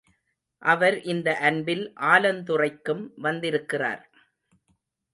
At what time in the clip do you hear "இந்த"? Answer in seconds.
1.03-1.35